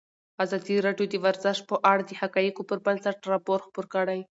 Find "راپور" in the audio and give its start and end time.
3.31-3.59